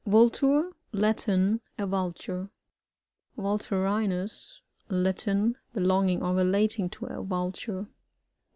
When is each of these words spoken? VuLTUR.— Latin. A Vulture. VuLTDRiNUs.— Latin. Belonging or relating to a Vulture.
VuLTUR.— 0.07 0.71
Latin. 1.03 1.61
A 1.77 1.85
Vulture. 1.85 2.49
VuLTDRiNUs.— 3.37 4.61
Latin. 4.89 5.57
Belonging 5.75 6.23
or 6.23 6.33
relating 6.33 6.89
to 6.89 7.05
a 7.05 7.21
Vulture. 7.21 7.85